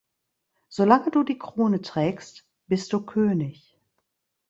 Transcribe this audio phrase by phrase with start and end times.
[0.67, 3.77] Solange du die Krone trägst, bist du König.